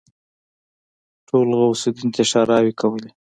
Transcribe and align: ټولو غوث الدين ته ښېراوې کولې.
ټولو 1.27 1.51
غوث 1.59 1.81
الدين 1.87 2.09
ته 2.15 2.21
ښېراوې 2.29 2.73
کولې. 2.81 3.09